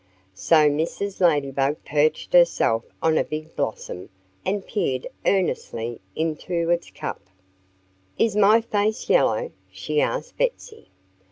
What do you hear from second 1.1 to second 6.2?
Ladybug perched herself on a big blossom and peered earnestly